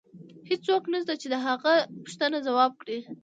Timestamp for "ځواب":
2.47-2.71